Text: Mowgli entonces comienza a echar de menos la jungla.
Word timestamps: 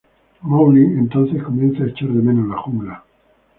Mowgli 0.41 0.81
entonces 0.97 1.43
comienza 1.43 1.83
a 1.83 1.87
echar 1.89 2.09
de 2.09 2.23
menos 2.23 2.47
la 2.47 2.57
jungla. 2.57 3.03